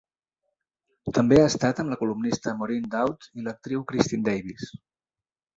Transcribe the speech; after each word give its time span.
També 1.17 1.37
ha 1.41 1.49
estat 1.49 1.83
amb 1.83 1.93
la 1.95 1.99
columnista 2.01 2.55
Maureen 2.63 2.89
Dowd 2.97 3.29
i 3.41 3.47
l'actriu 3.49 3.87
Kristin 3.93 4.25
Davis. 4.31 4.75